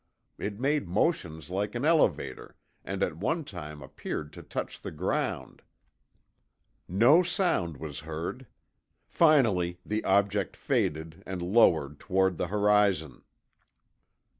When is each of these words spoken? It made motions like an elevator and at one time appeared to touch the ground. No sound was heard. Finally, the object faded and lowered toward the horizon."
It 0.39 0.59
made 0.59 0.87
motions 0.87 1.51
like 1.51 1.75
an 1.75 1.85
elevator 1.85 2.55
and 2.83 3.03
at 3.03 3.17
one 3.17 3.43
time 3.43 3.83
appeared 3.83 4.33
to 4.33 4.41
touch 4.41 4.81
the 4.81 4.89
ground. 4.89 5.61
No 6.87 7.21
sound 7.21 7.77
was 7.77 7.99
heard. 7.99 8.47
Finally, 9.05 9.79
the 9.85 10.03
object 10.03 10.57
faded 10.57 11.21
and 11.27 11.43
lowered 11.43 11.99
toward 11.99 12.37
the 12.39 12.47
horizon." 12.47 13.21